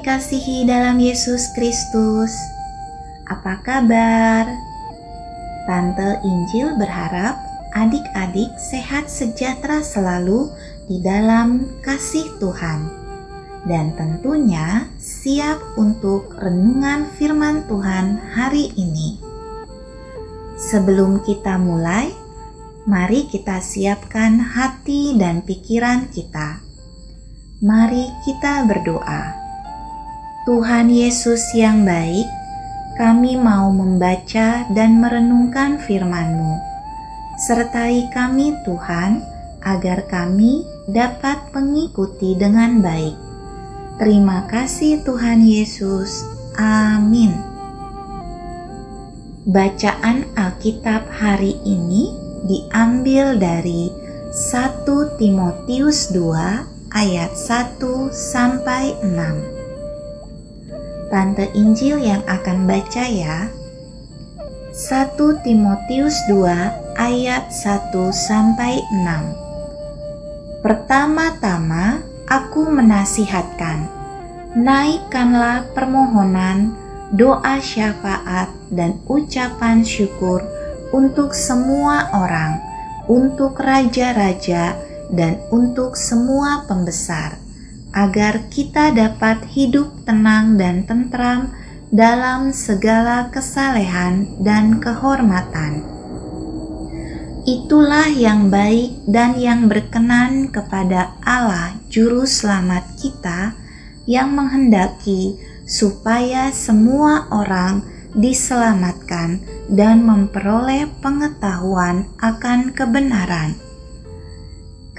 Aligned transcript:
Dikasihi 0.00 0.64
dalam 0.64 0.96
Yesus 0.96 1.52
Kristus. 1.52 2.32
Apa 3.28 3.60
kabar? 3.60 4.48
Tante 5.68 6.16
Injil 6.24 6.72
berharap 6.80 7.36
adik-adik 7.76 8.48
sehat 8.56 9.12
sejahtera 9.12 9.84
selalu 9.84 10.48
di 10.88 11.04
dalam 11.04 11.68
kasih 11.84 12.24
Tuhan. 12.40 12.88
Dan 13.68 13.92
tentunya 13.92 14.88
siap 14.96 15.60
untuk 15.76 16.32
renungan 16.32 17.04
firman 17.20 17.68
Tuhan 17.68 18.24
hari 18.32 18.72
ini. 18.80 19.20
Sebelum 20.56 21.28
kita 21.28 21.60
mulai, 21.60 22.08
mari 22.88 23.28
kita 23.28 23.60
siapkan 23.60 24.40
hati 24.40 25.20
dan 25.20 25.44
pikiran 25.44 26.08
kita 26.08 26.64
Mari 27.60 28.08
kita 28.24 28.64
berdoa. 28.64 29.39
Tuhan 30.50 30.90
Yesus 30.90 31.54
yang 31.54 31.86
baik, 31.86 32.26
kami 32.98 33.38
mau 33.38 33.70
membaca 33.70 34.66
dan 34.74 34.98
merenungkan 34.98 35.78
firman-Mu. 35.78 36.58
Sertai 37.46 38.10
kami 38.10 38.58
Tuhan, 38.66 39.22
agar 39.62 40.10
kami 40.10 40.66
dapat 40.90 41.38
mengikuti 41.54 42.34
dengan 42.34 42.82
baik. 42.82 43.14
Terima 44.02 44.42
kasih 44.50 45.06
Tuhan 45.06 45.46
Yesus. 45.46 46.26
Amin. 46.58 47.30
Bacaan 49.46 50.26
Alkitab 50.34 51.06
hari 51.14 51.62
ini 51.62 52.10
diambil 52.50 53.38
dari 53.38 53.86
1 54.34 54.82
Timotius 55.14 56.10
2 56.10 56.90
ayat 56.90 57.38
1 57.38 58.10
sampai 58.10 58.98
6. 59.06 59.59
Tante 61.10 61.50
Injil 61.58 61.98
yang 61.98 62.22
akan 62.30 62.70
baca 62.70 63.04
ya. 63.10 63.50
1 64.70 65.18
Timotius 65.42 66.14
2 66.30 66.46
ayat 66.94 67.50
1 67.50 67.90
sampai 68.14 68.78
6. 68.94 70.62
Pertama-tama 70.62 71.98
aku 72.30 72.70
menasihatkan, 72.70 73.90
naikkanlah 74.54 75.66
permohonan, 75.74 76.78
doa 77.10 77.58
syafaat 77.58 78.54
dan 78.70 79.02
ucapan 79.10 79.82
syukur 79.82 80.46
untuk 80.94 81.34
semua 81.34 82.06
orang, 82.14 82.62
untuk 83.10 83.58
raja-raja, 83.58 84.78
dan 85.10 85.42
untuk 85.50 85.98
semua 85.98 86.62
pembesar, 86.70 87.34
agar 87.90 88.46
kita 88.50 88.94
dapat 88.94 89.42
hidup 89.50 89.90
tenang 90.06 90.54
dan 90.54 90.86
tentram 90.86 91.50
dalam 91.90 92.54
segala 92.54 93.30
kesalehan 93.34 94.38
dan 94.38 94.78
kehormatan. 94.78 95.82
Itulah 97.48 98.06
yang 98.12 98.52
baik 98.52 99.02
dan 99.10 99.34
yang 99.34 99.66
berkenan 99.66 100.54
kepada 100.54 101.18
Allah 101.24 101.74
Juru 101.90 102.28
Selamat 102.28 102.86
kita, 103.00 103.58
yang 104.06 104.36
menghendaki 104.36 105.34
supaya 105.66 106.54
semua 106.54 107.26
orang 107.32 107.82
diselamatkan 108.14 109.42
dan 109.70 110.02
memperoleh 110.02 110.86
pengetahuan 111.00 112.06
akan 112.18 112.74
kebenaran 112.74 113.54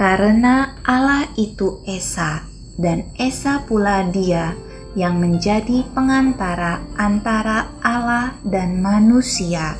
karena 0.00 0.80
Allah 0.80 1.28
itu 1.36 1.84
Esa, 1.84 2.49
dan 2.78 3.08
Esa 3.18 3.64
pula 3.64 4.06
Dia 4.10 4.54
yang 4.98 5.22
menjadi 5.22 5.86
pengantara 5.94 6.82
antara 6.98 7.70
Allah 7.82 8.34
dan 8.42 8.82
manusia, 8.82 9.78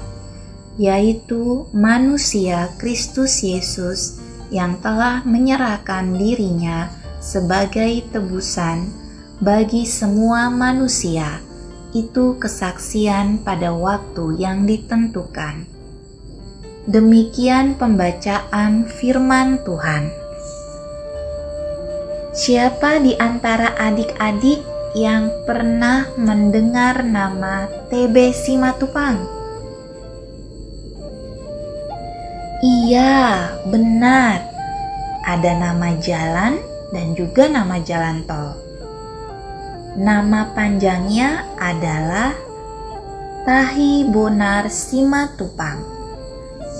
yaitu 0.78 1.66
manusia 1.74 2.70
Kristus 2.78 3.42
Yesus 3.42 4.22
yang 4.54 4.78
telah 4.78 5.22
menyerahkan 5.26 6.14
dirinya 6.14 6.90
sebagai 7.18 8.06
tebusan 8.10 8.90
bagi 9.42 9.86
semua 9.86 10.50
manusia. 10.50 11.42
Itu 11.90 12.38
kesaksian 12.38 13.42
pada 13.42 13.74
waktu 13.74 14.38
yang 14.38 14.62
ditentukan. 14.62 15.66
Demikian 16.86 17.74
pembacaan 17.74 18.86
firman 18.86 19.58
Tuhan. 19.66 20.19
Siapa 22.40 23.04
di 23.04 23.12
antara 23.20 23.76
adik-adik 23.76 24.64
yang 24.96 25.28
pernah 25.44 26.08
mendengar 26.16 27.04
nama 27.04 27.68
TB 27.92 28.32
Simatupang? 28.32 29.20
Iya, 32.64 33.44
benar. 33.68 34.40
Ada 35.28 35.52
nama 35.52 35.92
jalan 36.00 36.56
dan 36.96 37.12
juga 37.12 37.44
nama 37.44 37.76
jalan 37.76 38.24
tol. 38.24 38.56
Nama 40.00 40.56
panjangnya 40.56 41.44
adalah 41.60 42.32
Tahi 43.44 44.08
Bonar 44.08 44.72
Simatupang. 44.72 45.84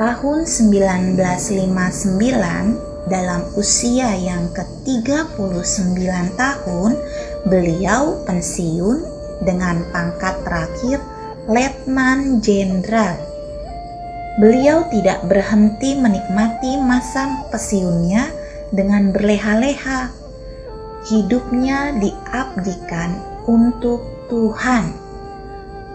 tahun 0.01 0.49
1959 0.49 3.13
dalam 3.13 3.45
usia 3.61 4.09
yang 4.17 4.49
ke-39 4.57 6.01
tahun, 6.35 6.93
beliau 7.45 8.25
pensiun 8.25 9.05
dengan 9.45 9.85
pangkat 9.93 10.41
terakhir 10.49 10.97
Letnan 11.51 12.41
Jenderal 12.41 13.33
Beliau 14.41 14.89
tidak 14.89 15.29
berhenti 15.29 15.93
menikmati 15.93 16.81
masa 16.81 17.45
pesiunnya 17.53 18.33
dengan 18.73 19.13
berleha-leha. 19.13 20.22
Hidupnya 21.03 21.99
diabdikan 21.99 23.19
untuk 23.47 24.03
Tuhan. 24.31 25.03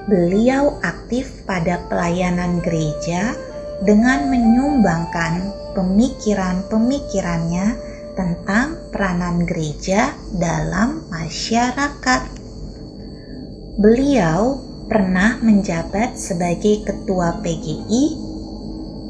beliau 0.07 0.80
aktif 0.88 1.44
pada 1.44 1.83
pelayanan 1.92 2.63
gereja 2.63 3.36
dengan 3.83 4.31
menyumbangkan 4.31 5.51
pemikiran-pemikirannya 5.75 7.75
tentang 8.15 8.80
peranan 8.89 9.44
gereja 9.44 10.15
dalam 10.31 11.04
masyarakat. 11.12 12.24
Beliau 13.77 14.63
pernah 14.88 15.38
menjabat 15.44 16.15
sebagai 16.18 16.88
ketua 16.88 17.44
PGI, 17.44 18.06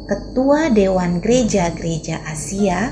ketua 0.09 0.73
Dewan 0.73 1.21
Gereja-Gereja 1.23 2.25
Asia, 2.27 2.91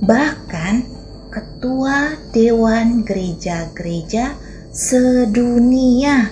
bahkan 0.00 0.86
ketua 1.30 2.18
Dewan 2.34 3.06
Gereja-Gereja 3.06 4.34
sedunia. 4.74 6.26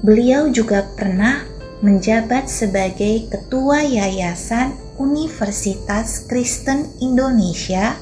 Beliau 0.00 0.48
juga 0.48 0.88
pernah 0.96 1.44
menjabat 1.84 2.48
sebagai 2.48 3.28
Ketua 3.28 3.84
Yayasan 3.84 4.72
Universitas 4.96 6.24
Kristen 6.24 6.88
Indonesia 7.04 7.96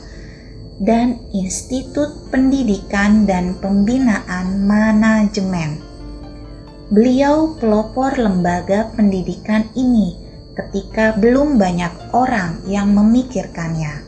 dan 0.79 1.19
Institut 1.35 2.31
Pendidikan 2.31 3.27
dan 3.27 3.59
Pembinaan 3.59 4.63
Manajemen. 4.63 5.83
Beliau 6.95 7.59
pelopor 7.59 8.15
lembaga 8.15 8.95
pendidikan 8.95 9.67
ini 9.75 10.15
ketika 10.55 11.19
belum 11.19 11.59
banyak 11.59 12.15
orang 12.15 12.63
yang 12.71 12.95
memikirkannya. 12.95 14.08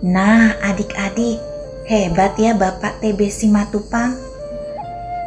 Nah, 0.00 0.56
adik-adik, 0.64 1.36
hebat 1.84 2.32
ya 2.40 2.56
Bapak 2.56 3.04
TB 3.04 3.28
Simatupang. 3.28 4.16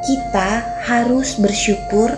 Kita 0.01 0.81
harus 0.89 1.37
bersyukur 1.37 2.09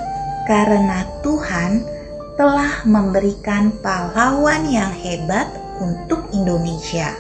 karena 0.48 1.04
Tuhan 1.20 1.95
telah 2.36 2.84
memberikan 2.84 3.72
pahlawan 3.80 4.68
yang 4.68 4.92
hebat 4.92 5.48
untuk 5.80 6.28
Indonesia. 6.36 7.16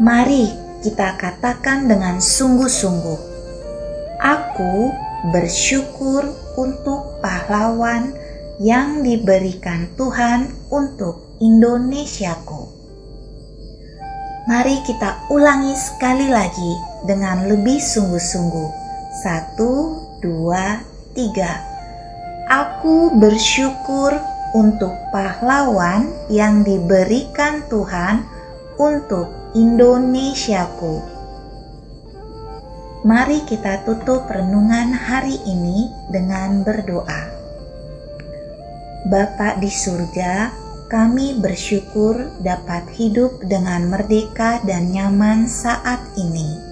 Mari 0.00 0.48
kita 0.80 1.20
katakan 1.20 1.84
dengan 1.84 2.16
sungguh-sungguh, 2.20 3.20
"Aku 4.20 4.92
bersyukur 5.32 6.24
untuk 6.56 7.20
pahlawan 7.20 8.16
yang 8.56 9.04
diberikan 9.04 9.88
Tuhan 10.00 10.52
untuk 10.72 11.36
Indonesiaku." 11.40 12.72
Mari 14.48 14.80
kita 14.86 15.28
ulangi 15.28 15.76
sekali 15.76 16.32
lagi 16.32 16.72
dengan 17.04 17.50
lebih 17.50 17.82
sungguh-sungguh. 17.82 18.70
Satu, 19.20 19.72
dua, 20.24 20.80
tiga. 21.12 21.75
Aku 22.46 23.10
bersyukur 23.18 24.14
untuk 24.54 24.94
pahlawan 25.10 26.06
yang 26.30 26.62
diberikan 26.62 27.66
Tuhan 27.66 28.22
untuk 28.78 29.34
Indonesiaku. 29.58 31.02
Mari 33.02 33.42
kita 33.50 33.82
tutup 33.82 34.30
renungan 34.30 34.94
hari 34.94 35.42
ini 35.42 35.90
dengan 36.14 36.62
berdoa. 36.62 37.34
Bapa 39.10 39.58
di 39.58 39.66
surga, 39.66 40.54
kami 40.86 41.42
bersyukur 41.42 42.30
dapat 42.46 42.86
hidup 42.94 43.42
dengan 43.42 43.90
merdeka 43.90 44.62
dan 44.62 44.94
nyaman 44.94 45.50
saat 45.50 45.98
ini. 46.14 46.65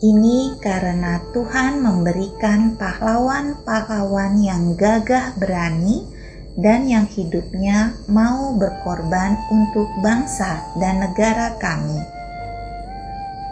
Ini 0.00 0.56
karena 0.64 1.20
Tuhan 1.36 1.84
memberikan 1.84 2.72
pahlawan-pahlawan 2.80 4.40
yang 4.40 4.72
gagah 4.72 5.36
berani 5.36 6.08
dan 6.56 6.88
yang 6.88 7.04
hidupnya 7.04 7.92
mau 8.08 8.56
berkorban 8.56 9.36
untuk 9.52 9.92
bangsa 10.00 10.64
dan 10.80 11.04
negara 11.04 11.52
kami. 11.60 12.00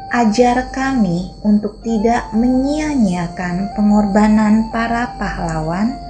Ajar 0.09 0.73
kami 0.73 1.37
untuk 1.45 1.85
tidak 1.85 2.33
menyia-nyiakan 2.33 3.77
pengorbanan 3.77 4.73
para 4.73 5.21
pahlawan 5.21 6.01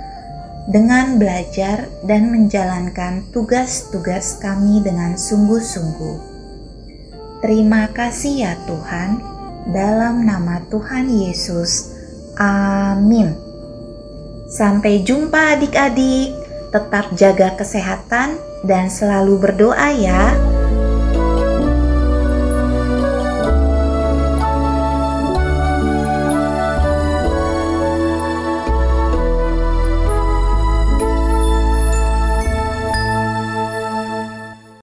dengan 0.70 1.18
belajar 1.18 1.90
dan 2.06 2.30
menjalankan 2.30 3.26
tugas-tugas 3.34 4.38
kami 4.38 4.86
dengan 4.86 5.18
sungguh-sungguh. 5.18 6.38
Terima 7.42 7.90
kasih 7.90 8.46
ya 8.46 8.54
Tuhan 8.70 9.37
dalam 9.68 10.24
nama 10.24 10.64
Tuhan 10.72 11.12
Yesus. 11.12 11.92
Amin. 12.40 13.36
Sampai 14.48 15.04
jumpa 15.04 15.58
adik-adik. 15.58 16.32
Tetap 16.68 17.16
jaga 17.16 17.56
kesehatan 17.56 18.36
dan 18.64 18.92
selalu 18.92 19.40
berdoa 19.40 19.88
ya. 19.96 20.36